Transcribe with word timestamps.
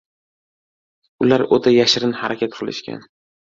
Ular 1.25 1.43
oʻta 1.59 1.75
yashirin 1.75 2.17
harakat 2.23 2.57
qilishgan. 2.63 3.07